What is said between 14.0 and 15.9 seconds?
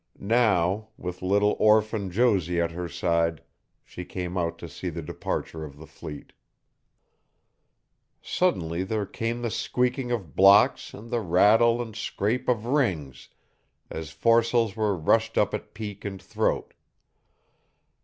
foresails were rushed up at